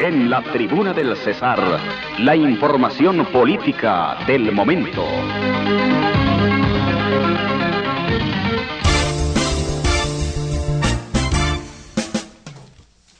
[0.00, 1.80] En la tribuna del Cesar,
[2.18, 5.04] la información política del momento.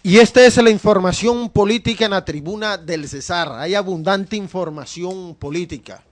[0.02, 3.52] Y esta es la información política en la tribuna del Cesar.
[3.52, 6.02] Hay abundante información política.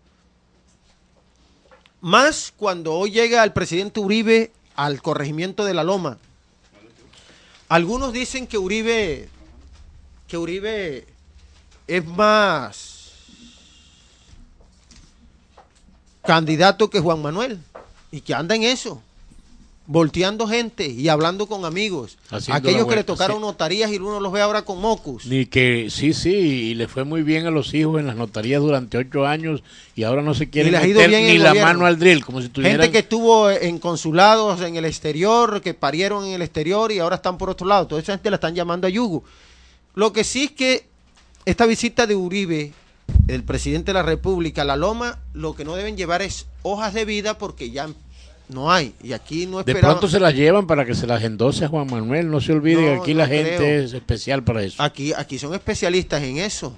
[2.01, 6.19] Más cuando hoy llega el presidente Uribe al corregimiento de la Loma.
[7.69, 9.29] Algunos dicen que Uribe,
[10.33, 11.05] que Uribe
[11.87, 13.13] es más
[16.25, 17.59] candidato que Juan Manuel
[18.11, 19.03] y que anda en eso
[19.85, 22.17] volteando gente y hablando con amigos.
[22.31, 23.43] Haciendo Aquellos que le tocaron sí.
[23.43, 25.27] notarías y uno los ve ahora con mocos.
[25.27, 28.63] Ni que, sí, sí, y le fue muy bien a los hijos en las notarías
[28.63, 29.63] durante ocho años
[29.95, 31.73] y ahora no se quiere les ha ido meter ni la gobierno.
[31.75, 32.81] mano al drill, como si tuvieran...
[32.81, 37.17] Gente que estuvo en consulados en el exterior, que parieron en el exterior y ahora
[37.17, 37.87] están por otro lado.
[37.87, 39.25] Toda esa gente la están llamando a Yugo.
[39.95, 40.87] Lo que sí es que
[41.45, 42.73] esta visita de Uribe,
[43.29, 46.95] el presidente de la República, a la Loma, lo que no deben llevar es hojas
[46.95, 47.89] de vida porque ya
[48.49, 48.95] no hay.
[49.03, 49.99] Y aquí no De esperamos.
[49.99, 52.31] pronto se las llevan para que se las endose a Juan Manuel.
[52.31, 54.83] No se olvide que aquí no la gente es especial para eso.
[54.83, 56.75] Aquí, aquí son especialistas en eso.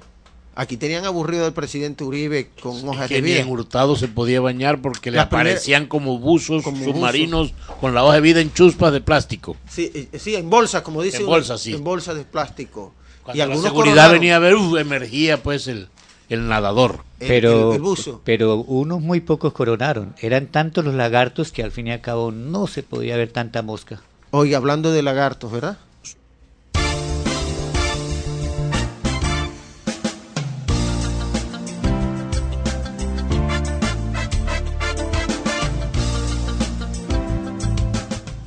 [0.57, 3.41] Aquí tenían aburrido al presidente Uribe con hojas que de vida.
[3.41, 8.15] en Hurtado se podía bañar porque le aparecían como buzos Como submarinos con la hoja
[8.15, 9.57] de vida en chuspas de plástico.
[9.69, 11.17] Sí, eh, sí, en bolsas, como dice.
[11.19, 11.75] En bolsas, sí.
[11.75, 12.95] En bolsas de plástico.
[13.25, 14.13] Cuando y la algunos seguridad coronaron.
[14.21, 15.89] venía a ver, uf, emergía pues el,
[16.29, 17.01] el nadador.
[17.19, 18.21] Pero, el- el buzo.
[18.25, 20.15] pero unos muy pocos coronaron.
[20.21, 23.63] Eran tantos los lagartos que al fin y al cabo no se podía ver tanta
[23.63, 24.03] mosca.
[24.31, 25.79] Oye, hablando de lagartos, ¿verdad?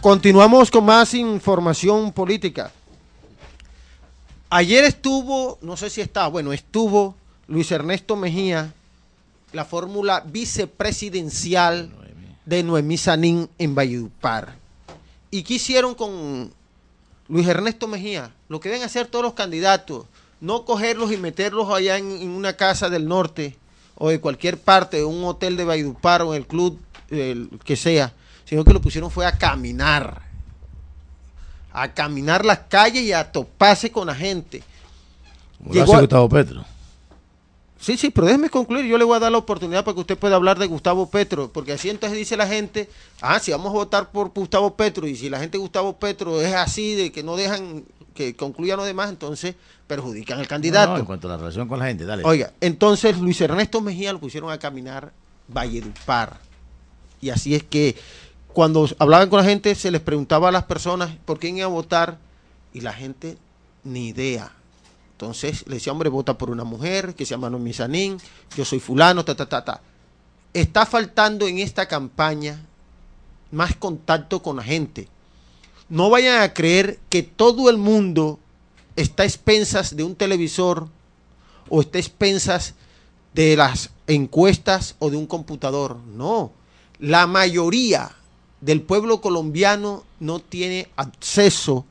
[0.01, 2.71] Continuamos con más información política.
[4.49, 7.15] Ayer estuvo, no sé si está, bueno, estuvo
[7.47, 8.73] Luis Ernesto Mejía,
[9.51, 11.91] la fórmula vicepresidencial
[12.45, 14.55] de Noemí Sanín en Valledupar.
[15.31, 16.53] ¿Y qué hicieron con
[17.27, 18.31] Luis Ernesto Mejía?
[18.47, 20.05] Lo que deben hacer todos los candidatos,
[20.39, 23.57] no cogerlos y meterlos allá en, en una casa del norte
[23.95, 26.79] o de cualquier parte, un hotel de Valledupar o en el club
[27.09, 28.13] el que sea,
[28.45, 30.21] sino que lo pusieron fue a caminar,
[31.79, 34.63] a caminar las calles y a toparse con la gente.
[35.59, 36.65] Como lo Llegó hace a- Gustavo Petro.
[37.79, 38.85] Sí, sí, pero déjeme concluir.
[38.85, 41.51] Yo le voy a dar la oportunidad para que usted pueda hablar de Gustavo Petro,
[41.53, 42.89] porque así entonces dice la gente,
[43.21, 46.41] ah, si vamos a votar por Gustavo Petro y si la gente de Gustavo Petro
[46.41, 47.83] es así, de que no dejan
[48.15, 49.53] que concluyan los demás, entonces
[49.85, 50.87] perjudican al candidato.
[50.87, 52.23] No, no, en cuanto a la relación con la gente, dale.
[52.25, 55.13] Oiga, entonces Luis Ernesto Mejía lo pusieron a caminar
[55.47, 56.39] Valledupar.
[57.21, 57.95] Y así es que
[58.57, 61.69] cuando hablaban con la gente se les preguntaba a las personas por quién iba a
[61.69, 62.17] votar
[62.73, 63.37] y la gente
[63.83, 64.51] ni idea.
[65.11, 68.17] Entonces le decía, hombre, vota por una mujer que se llama Noemí Sanín,
[68.55, 69.81] yo soy fulano, ta, ta, ta, ta.
[70.55, 72.59] Está faltando en esta campaña
[73.51, 75.07] más contacto con la gente.
[75.87, 78.39] No vayan a creer que todo el mundo
[78.95, 80.87] está a expensas de un televisor
[81.69, 82.73] o está a expensas
[83.35, 85.97] de las encuestas o de un computador.
[85.97, 86.53] No,
[86.97, 88.17] la mayoría
[88.61, 91.85] del pueblo colombiano no tiene acceso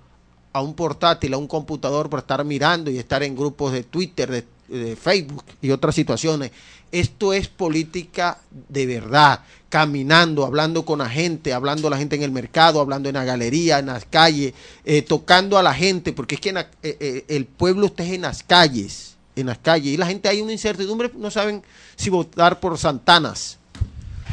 [0.52, 4.30] a un portátil, a un computador para estar mirando y estar en grupos de Twitter,
[4.30, 6.50] de, Facebook y otras situaciones.
[6.90, 8.38] Esto es política
[8.68, 13.08] de verdad, caminando, hablando con la gente, hablando a la gente en el mercado, hablando
[13.08, 14.54] en la galería, en las calles,
[14.84, 18.22] eh, tocando a la gente, porque es que en eh, eh, el pueblo está en
[18.22, 21.62] las calles, en las calles, y la gente hay una incertidumbre, no saben
[21.94, 23.58] si votar por Santanas.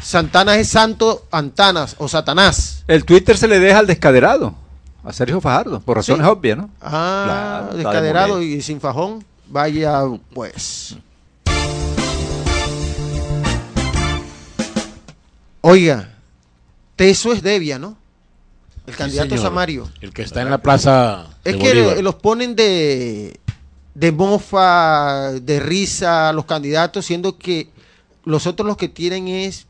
[0.04, 2.84] Santanas es Santo Antanas o Satanás.
[2.86, 4.54] El Twitter se le deja al descaderado,
[5.02, 6.30] a Sergio Fajardo, por razones Sí.
[6.30, 6.68] obvias, ¿no?
[6.82, 9.24] Ah, Claro, está de descaderado y sin fajón.
[9.48, 10.02] Vaya,
[10.34, 10.96] pues.
[15.62, 16.10] Oiga,
[16.96, 17.96] Teso es Devia, ¿no?
[18.86, 19.42] El candidato señor.
[19.44, 19.88] Samario.
[20.02, 22.02] El que está en la plaza de Es que Bolívar.
[22.02, 23.40] los ponen de,
[23.94, 27.70] de mofa, de risa a los candidatos, siendo que
[28.24, 29.66] los otros los que tienen es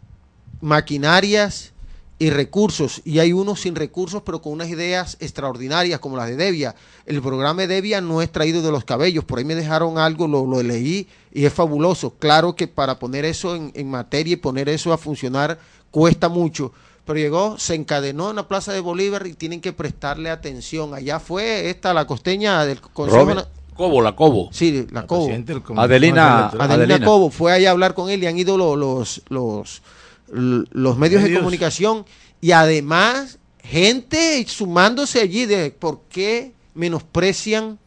[0.65, 1.73] maquinarias
[2.19, 6.37] y recursos, y hay unos sin recursos, pero con unas ideas extraordinarias, como las de
[6.37, 6.75] Devia.
[7.07, 10.27] El programa de Devia no es traído de los cabellos, por ahí me dejaron algo,
[10.29, 12.15] lo, lo leí, y es fabuloso.
[12.19, 15.59] Claro que para poner eso en, en materia y poner eso a funcionar
[15.91, 16.73] cuesta mucho,
[17.05, 20.95] pero llegó, se encadenó en la Plaza de Bolívar y tienen que prestarle atención.
[20.95, 23.19] Allá fue esta, la costeña del Consejo...
[23.25, 24.51] Robert Cobo, la Cobo.
[24.53, 25.27] Sí, la Cobo.
[25.29, 26.47] Adelina-.
[26.47, 27.05] Adelina, Adelina.
[27.05, 29.83] Cobo fue allá a hablar con él y han ido lo- los, los,
[30.29, 32.05] los medios, de comunicación
[32.41, 37.79] y además gente sumándose allí de por qué menosprecian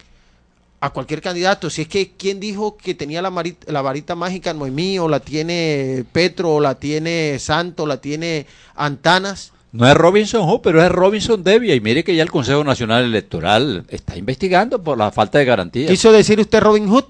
[0.79, 1.69] a cualquier candidato.
[1.69, 6.55] Si es que, ¿quién dijo que tenía la, varita mágica Noemí o la tiene Petro
[6.55, 8.45] o la tiene Santo o la tiene
[8.75, 9.53] Antanas?
[9.71, 11.75] No es Robinson Hood, pero es Robinson Devia.
[11.75, 15.87] Y mire que ya el Consejo Nacional Electoral está investigando por la falta de garantía.
[15.87, 17.05] ¿Quiso decir usted Robin Hood?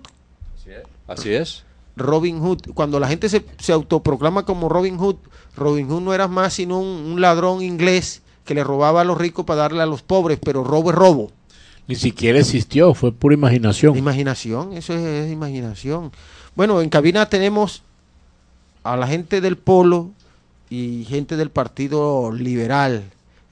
[1.07, 1.63] Así es.
[1.97, 2.73] Robin Hood.
[2.73, 5.17] Cuando la gente se, se autoproclama como Robin Hood,
[5.55, 9.17] Robin Hood no era más sino un, un ladrón inglés que le robaba a los
[9.17, 11.31] ricos para darle a los pobres, pero robo es robo.
[11.87, 13.97] Ni siquiera existió, fue pura imaginación.
[13.97, 16.11] Imaginación, eso es, es imaginación.
[16.55, 17.83] Bueno, en cabina tenemos
[18.83, 20.11] a la gente del Polo
[20.69, 23.03] y gente del Partido Liberal.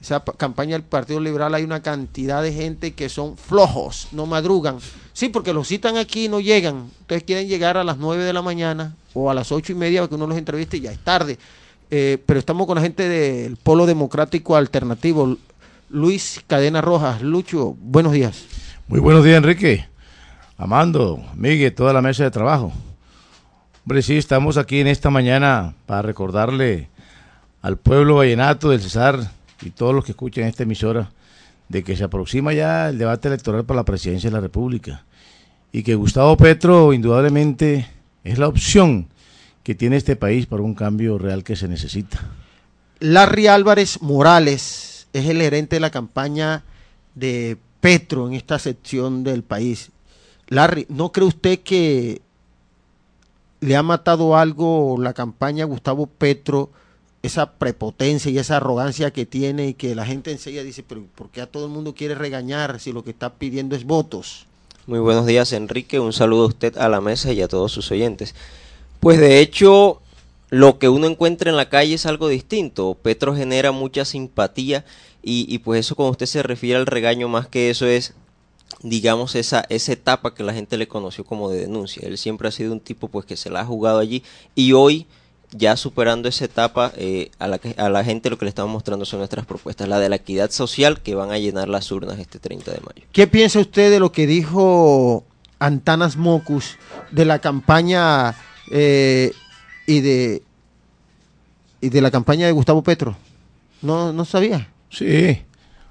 [0.06, 4.24] Esa pa- campaña del Partido Liberal hay una cantidad de gente que son flojos, no
[4.24, 4.78] madrugan.
[5.12, 6.90] Sí, porque los citan aquí y no llegan.
[7.00, 10.02] Entonces quieren llegar a las 9 de la mañana o a las ocho y media
[10.02, 11.38] para que uno los entreviste y ya es tarde.
[11.90, 15.36] Eh, pero estamos con la gente del Polo Democrático Alternativo.
[15.90, 17.20] Luis Cadena Rojas.
[17.22, 18.44] Lucho, buenos días.
[18.86, 19.86] Muy buenos días, Enrique.
[20.56, 22.72] Amando, Miguel, toda la mesa de trabajo.
[23.84, 26.88] Hombre, sí, estamos aquí en esta mañana para recordarle
[27.60, 31.10] al pueblo vallenato del Cesar y todos los que escuchan esta emisora
[31.68, 35.04] de que se aproxima ya el debate electoral para la presidencia de la República
[35.72, 37.88] y que Gustavo Petro indudablemente
[38.24, 39.08] es la opción
[39.62, 42.20] que tiene este país para un cambio real que se necesita.
[43.00, 46.62] Larry Álvarez Morales es el gerente de la campaña
[47.14, 49.90] de Petro en esta sección del país.
[50.48, 52.22] Larry, ¿no cree usted que
[53.60, 56.70] le ha matado algo la campaña a Gustavo Petro,
[57.26, 61.30] esa prepotencia y esa arrogancia que tiene y que la gente enseguida dice, pero ¿por
[61.30, 64.46] qué a todo el mundo quiere regañar si lo que está pidiendo es votos?
[64.86, 65.98] Muy buenos días, Enrique.
[65.98, 68.34] Un saludo a usted a la mesa y a todos sus oyentes.
[69.00, 70.00] Pues de hecho,
[70.48, 72.96] lo que uno encuentra en la calle es algo distinto.
[73.02, 74.84] Petro genera mucha simpatía
[75.22, 78.14] y, pues eso cuando usted se refiere al regaño, más que eso es,
[78.82, 82.06] digamos, esa, esa etapa que la gente le conoció como de denuncia.
[82.06, 84.22] Él siempre ha sido un tipo pues que se la ha jugado allí
[84.54, 85.08] y hoy
[85.56, 88.70] ya superando esa etapa, eh, a, la que- a la gente lo que le estamos
[88.72, 92.18] mostrando son nuestras propuestas, la de la equidad social que van a llenar las urnas
[92.18, 93.06] este 30 de mayo.
[93.12, 95.24] ¿Qué piensa usted de lo que dijo
[95.58, 96.76] Antanas Mocus
[97.10, 98.34] de la campaña
[98.70, 99.32] eh,
[99.86, 100.42] y de
[101.80, 103.16] y de la campaña de Gustavo Petro?
[103.82, 104.68] No, no sabía.
[104.90, 105.42] Sí,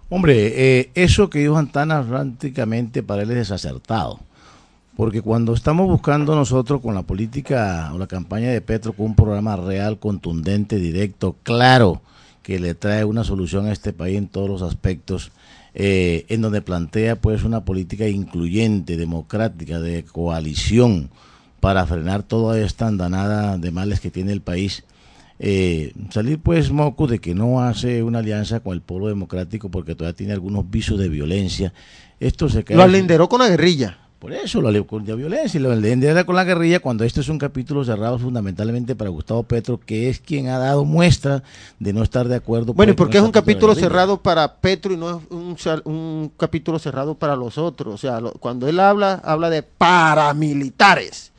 [0.10, 4.20] hombre, eh, eso que dijo Antana prácticamente para él es desacertado.
[4.96, 9.16] Porque cuando estamos buscando nosotros con la política o la campaña de Petro con un
[9.16, 12.02] programa real, contundente, directo, claro,
[12.42, 15.32] que le trae una solución a este país en todos los aspectos,
[15.74, 21.10] eh, en donde plantea pues una política incluyente, democrática, de coalición
[21.60, 24.86] para frenar toda esta andanada de males que tiene el país.
[25.40, 29.94] Eh, salir pues moco de que no hace una alianza con el pueblo democrático porque
[29.94, 31.74] todavía tiene algunos visos de violencia.
[32.22, 34.05] Esto se cae Lo alinderó con la guerrilla.
[34.26, 34.60] Por eso
[35.06, 38.96] de violencia y lo alindera con la guerrilla cuando esto es un capítulo cerrado fundamentalmente
[38.96, 41.44] para Gustavo Petro que es quien ha dado muestra
[41.78, 44.92] de no estar de acuerdo Bueno, ¿y por qué es un capítulo cerrado para Petro
[44.94, 47.94] y no es un, un capítulo cerrado para los otros?
[47.94, 51.32] O sea, lo- cuando él habla, habla de paramilitares.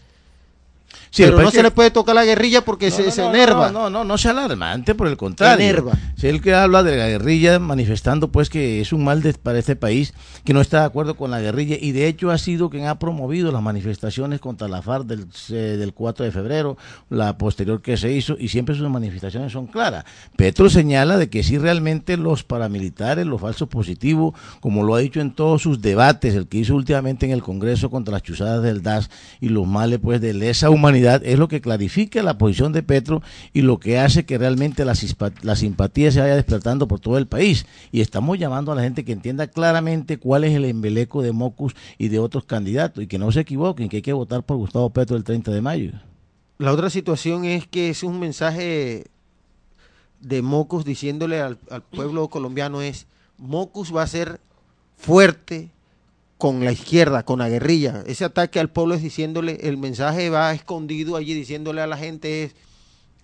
[1.11, 3.71] Sí, pero no se le puede tocar la guerrilla porque No, se, no, se enerva.
[3.71, 5.65] No, no, no, no sea alarmante, por el contrario.
[5.65, 5.93] Enerva.
[6.17, 9.59] Si él que habla de la guerrilla manifestando pues que es un mal de- para
[9.59, 10.13] este país,
[10.45, 12.99] que no está de acuerdo con la guerrilla y de hecho ha sido quien ha
[12.99, 16.77] promovido las manifestaciones contra la FARC del, eh, del 4 de febrero,
[17.09, 20.05] la posterior que se hizo y siempre sus manifestaciones son claras.
[20.37, 25.21] Petro señala de que si realmente los paramilitares, los falsos positivos, como lo ha dicho
[25.21, 28.83] en todos sus debates, el que hizo últimamente en el Congreso contra las chuzadas del
[28.83, 29.11] DAS
[29.41, 33.23] y los males pues de lesa humanidad, es lo que clarifica la posición de Petro
[33.53, 34.95] y lo que hace que realmente la,
[35.43, 37.67] la simpatía se vaya despertando por todo el país.
[37.93, 41.75] Y estamos llamando a la gente que entienda claramente cuál es el embeleco de Mocus
[41.99, 44.91] y de otros candidatos y que no se equivoquen, que hay que votar por Gustavo
[44.91, 45.93] Petro el 30 de mayo.
[46.59, 49.05] La otra situación es que es un mensaje
[50.21, 53.07] de Mocus diciéndole al, al pueblo colombiano es,
[53.39, 54.41] Mocus va a ser
[54.97, 55.71] fuerte
[56.39, 58.03] con la izquierda, con la guerrilla.
[58.07, 62.45] Ese ataque al pueblo es diciéndole, el mensaje va escondido allí diciéndole a la gente
[62.45, 62.55] es,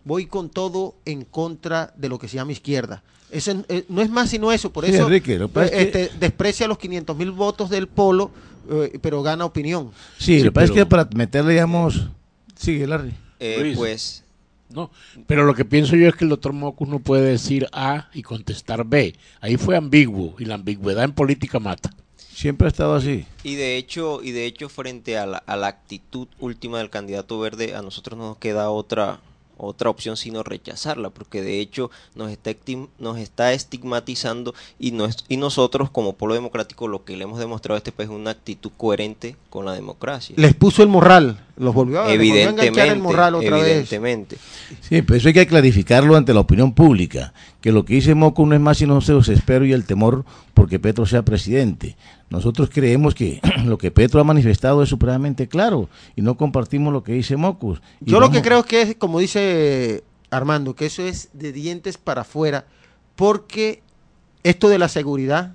[0.05, 3.03] voy con todo en contra de lo que se llama izquierda.
[3.31, 5.91] Eso eh, no es más sino eso, por Sí, eso Enrique, lo que pasa es
[5.91, 8.31] que- este, desprecia los 500 mil votos del polo,
[8.71, 9.91] eh, pero gana opinión.
[10.19, 12.09] Sí, Sí, lo que pasa es que para meterle, digamos...
[12.57, 13.13] Sigue, Larry.
[13.41, 14.23] Eh, pues
[14.71, 14.91] No,
[15.27, 18.23] pero lo que pienso yo es que el doctor Mocus no puede decir A y
[18.23, 19.15] contestar B.
[19.41, 21.91] Ahí fue ambiguo y la ambigüedad en política mata.
[22.35, 23.27] Siempre ha estado así.
[23.45, 27.39] Y de hecho, y de hecho frente a la, a la actitud última del candidato
[27.39, 29.21] verde, a nosotros no nos queda otra
[29.59, 32.51] otra opción sino rechazarla, porque de hecho nos está,
[32.99, 37.77] nos está estigmatizando y, nos- y nosotros como pueblo democrático lo que le hemos demostrado
[37.77, 40.35] a este país es una actitud coherente con la democracia.
[40.39, 43.57] Les puso el morral, los volvió a, les volvió a Evidentemente, enganchar el morral otra
[43.59, 43.67] vez.
[43.69, 44.37] evidentemente.
[44.81, 48.45] Sí, pero eso hay que clarificarlo ante la opinión pública, que lo que dice Moco
[48.47, 50.25] no es más sino su desespero y el temor
[50.55, 51.97] porque Petro sea presidente.
[52.33, 57.05] Nosotros creemos que lo que Petro ha manifestado es supremamente claro y no compartimos lo
[57.05, 57.83] que dice Mocus.
[58.01, 61.53] Y Yo lo que creo es que es, como dice Armando, que eso es de
[61.53, 62.65] dientes para afuera,
[63.17, 63.83] porque
[64.43, 65.55] esto de la seguridad,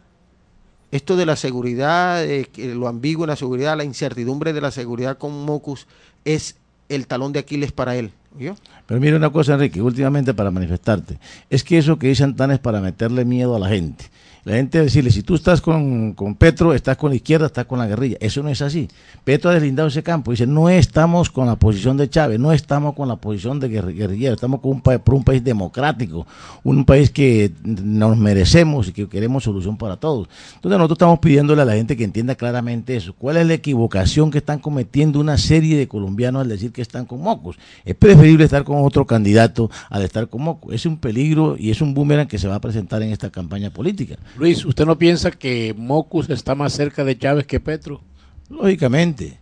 [0.91, 5.17] esto de la seguridad, eh, lo ambiguo en la seguridad, la incertidumbre de la seguridad
[5.17, 5.87] con Mocus,
[6.25, 6.57] es
[6.89, 8.11] el talón de Aquiles para él.
[8.37, 8.55] ¿oyó?
[8.87, 12.59] Pero mira una cosa, Enrique, últimamente para manifestarte, es que eso que dicen tan es
[12.59, 14.05] para meterle miedo a la gente.
[14.45, 17.79] La gente decirle, si tú estás con, con Petro, estás con la izquierda, estás con
[17.79, 18.15] la guerrilla.
[18.21, 18.87] Eso no es así.
[19.25, 20.31] Petro ha deslindado ese campo.
[20.31, 23.93] Dice, no estamos con la posición de Chávez, no estamos con la posición de guerri-
[23.93, 26.25] guerrillero, estamos con un, por un país democrático,
[26.63, 30.29] un país que nos merecemos y que queremos solución para todos.
[30.55, 33.13] Entonces nosotros estamos pidiéndole a la gente que entienda claramente eso.
[33.17, 37.05] ¿Cuál es la equivocación que están cometiendo una serie de colombianos al decir que están
[37.05, 37.57] con mocos?
[37.83, 40.73] Es preferible estar con otro candidato al estar con mocos.
[40.73, 43.69] Es un peligro y es un boomerang que se va a presentar en esta campaña
[43.69, 44.15] política.
[44.37, 48.01] Luis, ¿usted no piensa que Mocus está más cerca de Chávez que Petro?
[48.49, 49.39] Lógicamente,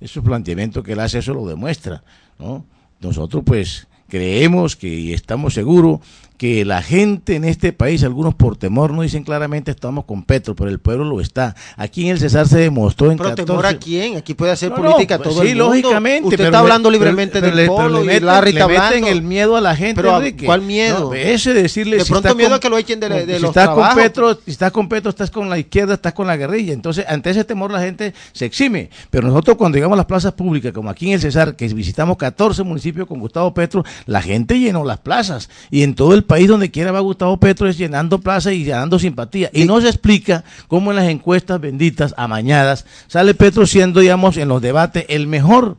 [0.00, 2.02] ese planteamiento que él hace eso lo demuestra,
[2.38, 2.64] ¿no?
[3.00, 6.00] Nosotros pues creemos que y estamos seguros
[6.36, 10.54] que la gente en este país, algunos por temor no dicen claramente estamos con Petro,
[10.54, 11.56] pero el pueblo lo está.
[11.76, 13.44] Aquí en el Cesar se demostró en Pero 14...
[13.46, 14.16] temor a quién?
[14.16, 15.70] Aquí puede hacer No, no, política pues todo sí, el mundo.
[15.74, 16.28] lógicamente.
[16.28, 19.08] Usted está hablando libremente pero del pero polo le y Larry le meten hablando.
[19.08, 20.46] el miedo a la gente, Pero, Enrique.
[20.46, 21.00] ¿cuál miedo?
[21.10, 23.34] No, ese decirle De si pronto está miedo con- a que lo echen de- de
[23.34, 24.02] si los estás con trabajos.
[24.04, 26.72] Petro, si estás con Petro, estás con la izquierda, estás con la guerrilla.
[26.72, 28.90] Entonces, ante ese temor la gente se exime.
[29.10, 32.16] Pero nosotros cuando llegamos a las plazas públicas, como aquí en el Cesar, que visitamos
[32.16, 35.48] 14 municipios con Gustavo Petro, la gente llenó las plazas.
[35.70, 38.98] Y en todo el país donde quiera va Gustavo Petro es llenando plazas y ganando
[38.98, 39.50] simpatía.
[39.52, 44.48] Y no se explica cómo en las encuestas benditas, amañadas, sale Petro siendo, digamos, en
[44.48, 45.76] los debates el mejor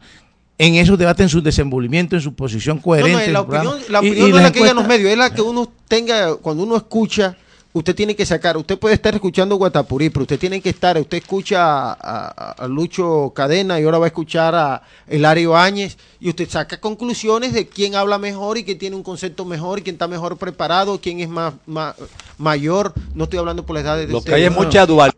[0.59, 3.13] en esos debates, en su desenvolvimiento, en su posición No, coherente.
[3.13, 5.17] no, en la opinión, la opinión y no es la que digan los medios, es
[5.17, 7.37] la que uno tenga, cuando uno escucha,
[7.71, 11.17] usted tiene que sacar, usted puede estar escuchando Guatapurí, pero usted tiene que estar, usted
[11.19, 16.29] escucha a, a- a Lucho Cadena y ahora va a escuchar a Hilario Áñez y
[16.29, 19.95] usted saca conclusiones de quién habla mejor y quién tiene un concepto mejor y quién
[19.95, 21.95] está mejor preparado, quién es más, más-
[22.37, 25.11] mayor, no estoy hablando por la edad de Lo de- que hay es mucha dual.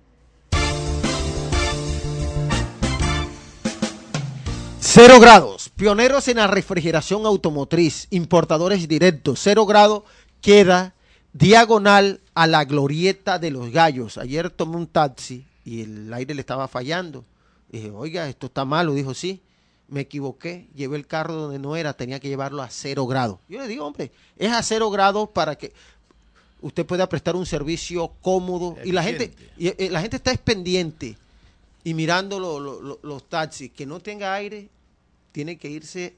[4.80, 5.70] Cero grados.
[5.76, 8.08] Pioneros en la refrigeración automotriz.
[8.10, 9.40] Importadores directos.
[9.42, 10.04] Cero grado
[10.42, 10.94] queda
[11.34, 14.18] diagonal a la glorieta de los gallos.
[14.18, 17.26] Ayer tomé un taxi y el aire le estaba fallando.
[17.72, 18.94] Dije, oiga, esto está malo.
[18.94, 19.42] Dijo, sí.
[19.88, 20.68] Me equivoqué.
[20.76, 21.94] Llevé el carro donde no era.
[21.94, 23.40] Tenía que llevarlo a cero grado.
[23.50, 25.74] Yo le digo, hombre, es a cero grado para que
[26.62, 28.78] usted pueda prestar un servicio cómodo.
[28.86, 31.18] Y la gente, y, eh, la gente está pendiente
[31.84, 34.70] y mirando lo- lo- lo- los taxis, que no tenga aire,
[35.34, 36.16] tiene que irse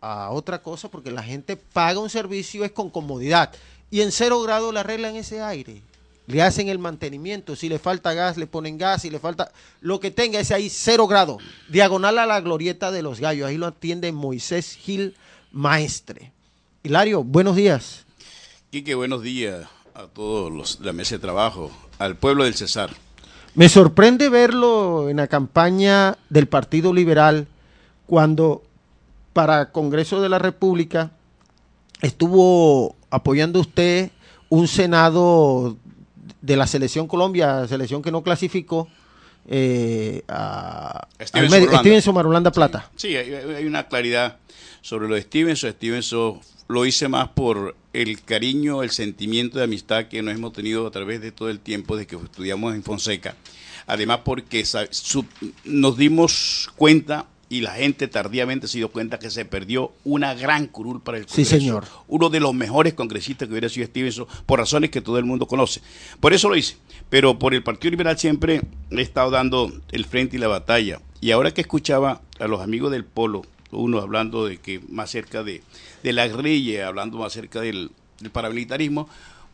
[0.00, 3.52] a otra cosa porque la gente paga un servicio es con comodidad.
[3.90, 5.82] Y en cero grado le arreglan ese aire.
[6.26, 7.54] Le hacen el mantenimiento.
[7.54, 9.02] Si le falta gas, le ponen gas.
[9.02, 11.38] Si le falta lo que tenga, ese ahí cero grado.
[11.68, 13.48] Diagonal a la glorieta de los gallos.
[13.48, 15.14] Ahí lo atiende Moisés Gil
[15.52, 16.32] Maestre.
[16.82, 18.04] Hilario, buenos días.
[18.70, 22.90] Quique, buenos días a todos los de la mesa de trabajo, al pueblo del Cesar.
[23.54, 27.46] Me sorprende verlo en la campaña del Partido Liberal
[28.06, 28.62] cuando
[29.32, 31.10] para Congreso de la República
[32.02, 34.10] estuvo apoyando usted
[34.48, 35.76] un Senado
[36.40, 38.88] de la Selección Colombia, selección que no clasificó
[39.48, 41.80] eh, a Steven al medio- Somarulanda.
[41.80, 42.90] Steven Somarulanda Plata.
[42.96, 44.38] Sí, hay, hay una claridad
[44.82, 45.72] sobre lo de Stevenson.
[45.72, 50.86] Stevenson lo hice más por el cariño, el sentimiento de amistad que nos hemos tenido
[50.86, 53.36] a través de todo el tiempo de que estudiamos en Fonseca.
[53.86, 54.64] Además porque
[55.64, 60.66] nos dimos cuenta y la gente tardíamente se dio cuenta que se perdió una gran
[60.66, 61.50] curul para el Sí, Congreso.
[61.56, 61.84] señor.
[62.08, 65.46] Uno de los mejores congresistas que hubiera sido Stevenson, por razones que todo el mundo
[65.46, 65.80] conoce.
[66.18, 66.76] Por eso lo hice.
[67.08, 71.00] Pero por el Partido Liberal siempre he estado dando el frente y la batalla.
[71.20, 75.44] Y ahora que escuchaba a los amigos del Polo, uno hablando de que más cerca
[75.44, 75.62] de,
[76.02, 79.08] de la guerrilla, hablando más cerca del, del paramilitarismo,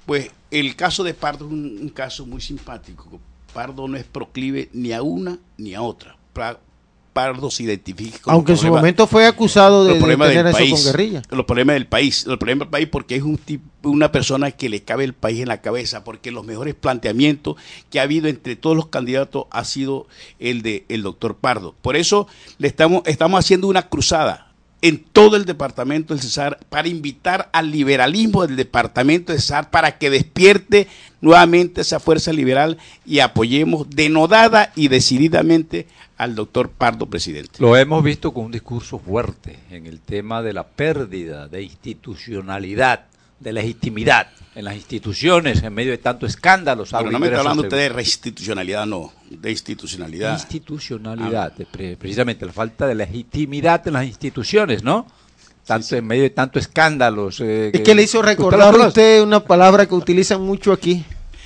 [0.06, 3.20] pues el caso de Pardo es un, un caso muy simpático.
[3.52, 6.16] Pardo no es proclive ni a una ni a otra.
[7.12, 10.72] Pardo se identifica con Aunque en su momento fue acusado de, de tener eso país,
[10.72, 11.22] con guerrilla.
[11.30, 14.68] Los problemas del país, los problemas del país porque es un tipo, una persona que
[14.68, 17.56] le cabe el país en la cabeza, porque los mejores planteamientos
[17.90, 20.06] que ha habido entre todos los candidatos ha sido
[20.38, 21.74] el de el doctor Pardo.
[21.82, 22.26] Por eso
[22.58, 24.51] le estamos, estamos haciendo una cruzada
[24.82, 29.96] en todo el departamento del Cesar para invitar al liberalismo del departamento del Cesar para
[29.96, 30.88] que despierte
[31.20, 35.86] nuevamente esa fuerza liberal y apoyemos denodada y decididamente
[36.18, 37.52] al doctor Pardo presidente.
[37.58, 43.06] Lo hemos visto con un discurso fuerte en el tema de la pérdida de institucionalidad,
[43.38, 46.84] de legitimidad en las instituciones en medio de tanto escándalo.
[46.90, 50.34] Pero no me está hablando usted de reinstitucionalidad, no, de institucionalidad.
[50.34, 55.06] institucionalidad, de pre- precisamente la falta de legitimidad en las instituciones, ¿no?
[55.64, 57.40] Tanto en medio de tanto escándalos.
[57.40, 60.72] eh, Es que le hizo ¿Usted lo recordar a usted una palabra que utilizan mucho
[60.72, 61.04] aquí.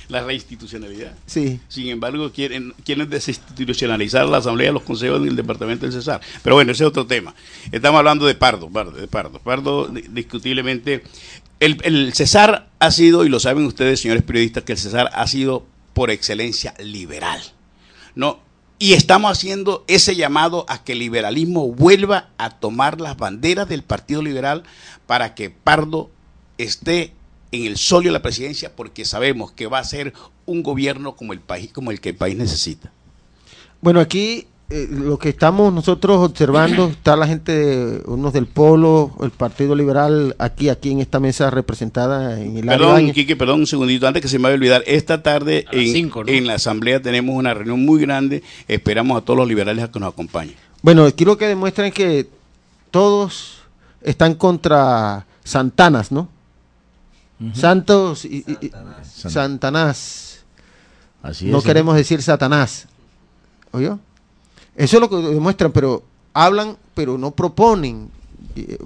[0.09, 1.13] La reinstitucionalidad.
[1.25, 1.59] Sí.
[1.67, 6.21] Sin embargo, quieren, quieren desinstitucionalizar la Asamblea, los consejos del Departamento del Cesar.
[6.43, 7.35] Pero bueno, ese es otro tema.
[7.71, 9.39] Estamos hablando de Pardo, Pardo, de Pardo.
[9.39, 11.03] Pardo, di- discutiblemente,
[11.59, 15.27] el, el Cesar ha sido, y lo saben ustedes, señores periodistas, que el Cesar ha
[15.27, 17.41] sido por excelencia liberal.
[18.15, 18.39] ¿no?
[18.79, 23.83] Y estamos haciendo ese llamado a que el liberalismo vuelva a tomar las banderas del
[23.83, 24.63] Partido Liberal
[25.05, 26.11] para que Pardo
[26.57, 27.13] esté
[27.51, 30.13] en el solio de la presidencia porque sabemos que va a ser
[30.45, 32.91] un gobierno como el país como el que el país necesita.
[33.81, 39.13] Bueno, aquí eh, lo que estamos nosotros observando, está la gente, de, unos del Polo,
[39.21, 43.11] el Partido Liberal, aquí aquí en esta mesa representada en el Perdón.
[43.11, 46.23] Quique, perdón un segundito, antes que se me vaya a olvidar, esta tarde en, cinco,
[46.23, 46.31] ¿no?
[46.31, 49.99] en la asamblea tenemos una reunión muy grande, esperamos a todos los liberales a que
[49.99, 50.55] nos acompañen.
[50.81, 52.27] Bueno, aquí lo que demuestra es que
[52.91, 53.59] todos
[54.01, 56.27] están contra Santanas, ¿no?
[57.53, 58.71] Santos y, y- y-
[59.03, 60.43] Santanás.
[61.21, 61.63] Así no es.
[61.63, 62.87] queremos decir Satanás.
[63.71, 63.99] ¿Oyó?
[64.75, 66.03] Eso es lo que demuestran, pero
[66.33, 68.09] hablan, pero no proponen.
[68.55, 68.77] Eh,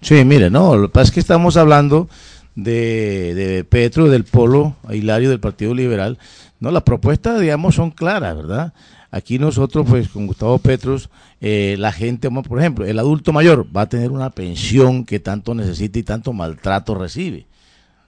[0.00, 2.08] Sí, mire, no, lo que pasa es que estamos hablando
[2.54, 6.18] de, de Petro, del Polo, Hilario del Partido Liberal.
[6.60, 8.74] No, las propuestas, digamos, son claras, ¿verdad?
[9.14, 11.08] Aquí nosotros, pues, con Gustavo Petros,
[11.40, 15.54] eh, la gente, por ejemplo, el adulto mayor va a tener una pensión que tanto
[15.54, 17.46] necesita y tanto maltrato recibe.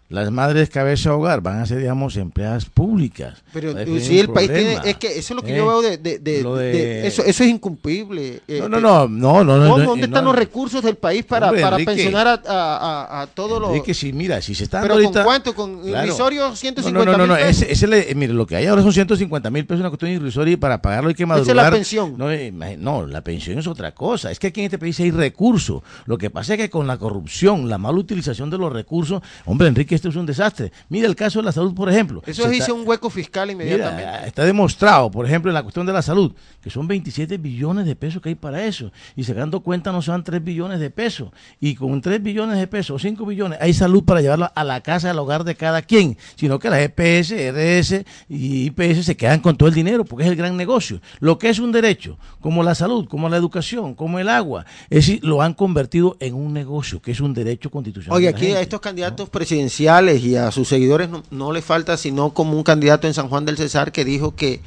[0.09, 3.43] Las madres cabeza hogar van a ser, digamos, empleadas públicas.
[3.53, 4.89] Pero eh, si el país tiene, problema.
[4.91, 5.57] es que eso es lo que ¿Eh?
[5.57, 8.41] yo veo de, de- de- de- eso, eso es incumplible.
[8.47, 9.79] eh, No, no, no, no, no, no, ¿Cómo?
[9.79, 10.31] no, ¿Dónde están no.
[10.31, 11.91] los recursos del país para, Hombre, para Enrique.
[11.93, 13.71] pensionar a, a, a- todos los...
[13.71, 15.55] Enrique, sí, mira, si se está ¿Pero dando con ahorita- cuánto?
[15.57, 16.07] ¿Con Claro.
[16.07, 17.63] irrisorio No, 150 no, no, no, mil pesos?
[17.63, 20.53] ese, ese le- mire, lo que hay ahora son 150 mil pesos, una cuestión irrisoria
[20.53, 21.57] y para pagarlo hay que Esa es madrugar.
[21.65, 22.15] la pensión.
[22.17, 24.31] No, eh, no, la pensión es otra cosa.
[24.31, 25.83] Es que aquí en este país hay recursos.
[26.05, 29.67] Lo que pasa es que con la corrupción, la mala utilización de los recursos, hombre,
[29.67, 30.71] Enrique, esto es un desastre.
[30.89, 32.23] Mira el caso de la salud, por ejemplo.
[32.27, 33.97] Eso Se hizo está- un hueco fiscal inmediatamente.
[34.07, 36.33] Mira, está demostrado, por ejemplo, en la cuestión de la salud,
[36.63, 38.93] que son 27 billones de pesos que hay para eso.
[39.17, 41.31] Y sacando cuenta no son 3 billones de pesos.
[41.61, 44.81] Y con 3 billones de pesos o 5 billones hay salud para llevarlo a la
[44.83, 46.17] casa, al hogar de cada quien.
[46.37, 50.31] Sino que las EPS, RS y IPS se quedan con todo el dinero porque es
[50.31, 51.01] el gran negocio.
[51.21, 55.07] Lo que es un derecho, como la salud, como la educación, como el agua, es
[55.07, 58.17] decir, lo han convertido en un negocio, que es un derecho constitucional.
[58.17, 62.31] Oye, aquí a estos candidatos presidenciales y a sus seguidores no, no le falta sino
[62.31, 64.61] como un candidato en San Juan del Cesar que dijo que,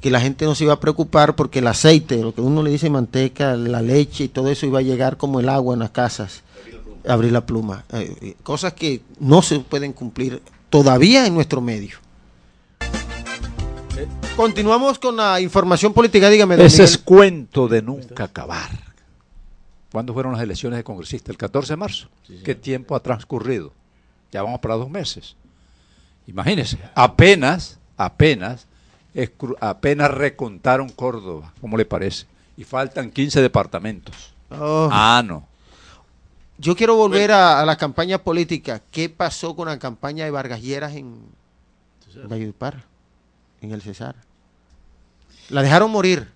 [0.00, 2.70] que la gente no se iba a preocupar porque el aceite, lo que uno le
[2.70, 5.90] dice manteca, la leche y todo eso iba a llegar como el agua en las
[5.90, 6.42] casas.
[7.08, 7.84] Abrir la pluma.
[7.92, 11.96] Eh, eh, cosas que no se pueden cumplir todavía en nuestro medio.
[14.36, 16.56] Continuamos con la información política, dígame.
[16.56, 18.70] don Ese es cuento de nunca acabar.
[19.90, 21.30] ¿Cuándo fueron las elecciones de congresista?
[21.30, 22.08] El 14 de marzo.
[22.44, 23.72] ¿Qué tiempo ha transcurrido?
[24.32, 25.36] Ya vamos para dos meses.
[26.26, 28.66] Imagínense, apenas, apenas,
[29.60, 32.26] apenas recontaron Córdoba, ¿cómo le parece?
[32.56, 34.34] Y faltan 15 departamentos.
[34.50, 34.88] Oh.
[34.90, 35.46] Ah, no.
[36.58, 38.80] Yo quiero volver a, a la campaña política.
[38.90, 41.20] ¿Qué pasó con la campaña de Vargas Lleras en
[42.28, 42.84] Valledupar,
[43.60, 44.16] en el Cesar?
[45.48, 46.28] La dejaron morir.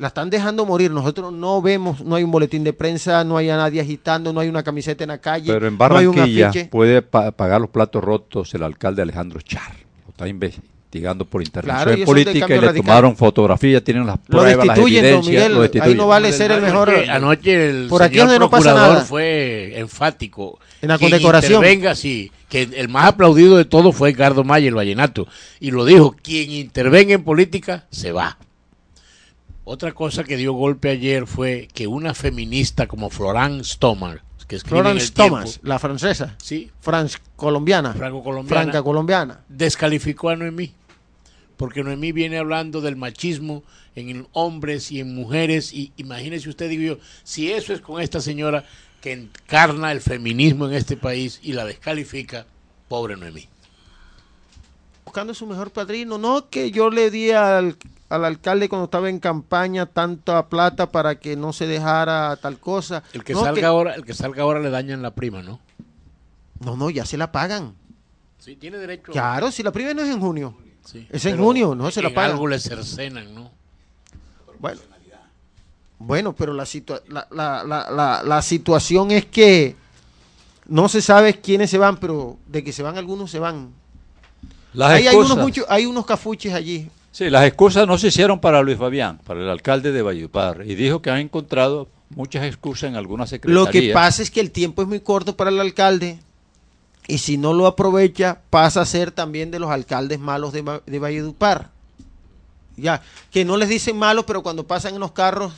[0.00, 0.90] La están dejando morir.
[0.90, 4.40] Nosotros no vemos, no hay un boletín de prensa, no hay a nadie agitando, no
[4.40, 5.52] hay una camiseta en la calle.
[5.52, 9.40] Pero en no hay un Barranquilla puede pa- pagar los platos rotos el alcalde Alejandro
[9.42, 9.72] Char.
[10.06, 12.86] Lo está investigando por intervención Claro, de política y le radical.
[12.86, 15.34] tomaron fotografías, tienen las Lo pruebas, las destituyen, don evidencias.
[15.34, 15.52] Miguel.
[15.52, 15.96] lo Ahí destituyen.
[15.98, 16.88] no vale ser el mejor.
[16.90, 19.04] Anoche, anoche el Por aquí señor donde no pasa procurador nada.
[19.04, 20.58] fue enfático.
[20.80, 21.52] En la condecoración.
[21.62, 25.28] intervenga, sí, que el más aplaudido de todos fue Edgardo Maya, el vallenato.
[25.60, 28.38] Y lo dijo, quien intervenga en política, se va.
[29.64, 35.12] Otra cosa que dio golpe ayer fue que una feminista como Florence Thomas, que Florence
[35.12, 36.34] Tiempo, la francesa.
[36.42, 36.70] Sí.
[36.80, 37.94] France colombiana.
[37.94, 38.62] Franco-colombiana.
[38.62, 39.40] Franca colombiana.
[39.48, 40.72] descalificó a Noemí.
[41.56, 43.62] Porque Noemí viene hablando del machismo
[43.94, 45.72] en hombres y en mujeres.
[45.72, 48.64] Y imagínese usted, digo yo, si eso es con esta señora
[49.00, 52.46] que encarna el feminismo en este país y la descalifica,
[52.88, 53.46] pobre Noemí.
[55.04, 56.18] Buscando su mejor padrino.
[56.18, 57.76] No que yo le di al,
[58.08, 63.02] al alcalde cuando estaba en campaña tanta plata para que no se dejara tal cosa.
[63.12, 65.58] El que No, salga ahora, el que salga ahora le dañan la prima, ¿no?
[66.60, 67.74] No, no, ya se la pagan.
[68.38, 69.12] Sí, tiene derecho.
[69.12, 70.54] Claro, si la prima no es en junio.
[70.84, 72.32] Sí, es en junio, no se la pagan.
[72.32, 73.50] algo le cercenan, ¿no?
[74.58, 74.80] Bueno,
[75.98, 79.76] bueno pero la, situa- la, la, la, la- la situación es que
[80.66, 83.72] no se sabe quiénes se van, pero de que se van algunos, se van.
[84.72, 86.88] Las Ahí hay unos, hay cafuches allí.
[87.12, 90.76] Sí, las excusas no se hicieron para Luis Fabián, para el alcalde de Valledupar, y
[90.76, 93.64] dijo que han encontrado muchas excusas en algunas secretarías.
[93.66, 96.18] Lo que pasa es que el tiempo es muy corto para el alcalde
[97.08, 100.98] y si no lo aprovecha pasa a ser también de los alcaldes malos de, de
[100.98, 101.70] Valledupar.
[102.76, 105.52] Ya, que no les dicen malos, pero cuando pasan en los carros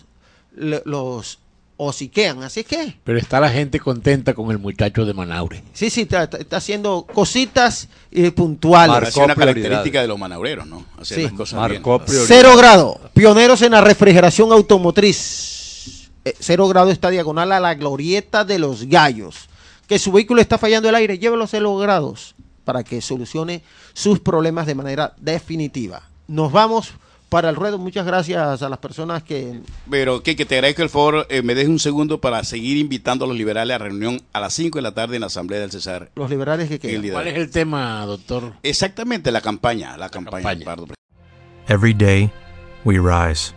[0.57, 1.39] le- los
[1.85, 2.43] hociquean.
[2.43, 5.63] Así es que, Pero está la gente contenta con el muchacho de Manaure.
[5.73, 8.93] sí, sí, está, haciendo cositas eh, puntuales.
[8.95, 10.85] Marcó Es una característica de los manaureros, ¿no?
[10.99, 11.23] Hacer Sí.
[11.25, 12.07] las cosas Marcó bien.
[12.07, 12.29] prioridades.
[12.29, 16.11] Cero grado, pioneros en la refrigeración automotriz.
[16.25, 19.49] Eh, cero grado está diagonal a la glorieta de los gallos.
[19.89, 24.21] Que su vehículo está fallando el aire, llévelo a cero grados para que solucione sus
[24.21, 26.03] problemas de manera definitiva.
[26.29, 26.93] Nos vamos
[27.33, 27.79] para el ruedo.
[27.79, 31.55] Muchas gracias a las personas que Pero que, que te agradezco el favor, eh, me
[31.55, 34.83] dejes un segundo para seguir invitando a los liberales a reunión a las 5 de
[34.83, 36.11] la tarde en la Asamblea del Cesar.
[36.15, 37.09] los liberales que quedan.
[37.11, 38.53] ¿Cuál es el tema, doctor?
[38.63, 40.43] Exactamente, la campaña, la campaña.
[40.43, 40.65] campaña.
[40.67, 40.89] Pardo.
[41.69, 42.31] Every day,
[42.85, 43.55] we rise,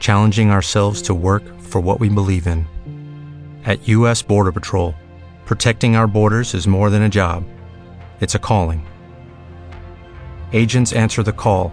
[0.00, 2.66] challenging ourselves to work for what we believe in.
[3.64, 4.22] At U.S.
[4.22, 4.94] Border Patrol,
[5.46, 7.44] protecting our borders is more than a job,
[8.20, 8.86] it's a calling.
[10.52, 11.72] Agents answer the call,